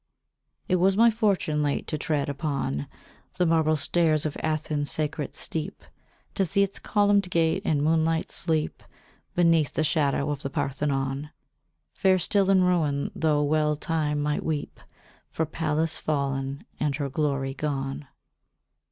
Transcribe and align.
It 0.67 0.77
was 0.77 0.97
my 0.97 1.11
fortune 1.11 1.61
late 1.61 1.85
to 1.85 1.95
tread 1.99 2.27
upon 2.27 2.87
The 3.37 3.45
marble 3.45 3.75
stairs 3.75 4.25
of 4.25 4.35
Athens' 4.41 4.89
sacred 4.89 5.35
steep, 5.35 5.83
To 6.33 6.43
see 6.43 6.63
its 6.63 6.79
columned 6.79 7.29
gate 7.29 7.61
in 7.67 7.83
moonlight 7.83 8.31
sleep 8.31 8.81
Beneath 9.35 9.73
the 9.73 9.83
shadow 9.83 10.31
of 10.31 10.41
the 10.41 10.49
Parthenon, 10.49 11.29
Fair 11.93 12.17
still 12.17 12.49
in 12.49 12.63
ruin, 12.63 13.11
though 13.15 13.43
well 13.43 13.75
Time 13.75 14.19
might 14.23 14.43
weep 14.43 14.79
For 15.29 15.45
Pallas 15.45 15.99
fallen 15.99 16.65
and 16.79 16.95
her 16.95 17.07
glory 17.07 17.53
gone. 17.53 18.07